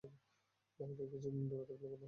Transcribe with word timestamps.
বাড়ি 0.79 0.93
থেকে 0.95 1.09
কিছুদিন 1.13 1.43
দূরে 1.49 1.65
থাকলে 1.65 1.87
ভালো 1.89 1.93
হবে। 1.93 1.97